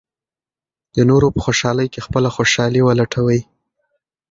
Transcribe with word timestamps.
د 0.95 0.97
نورو 1.09 1.27
په 1.35 1.39
خوشالۍ 1.45 1.87
کې 1.93 2.03
خپله 2.07 2.29
خوشالي 2.35 2.81
ولټوئ. 2.83 3.41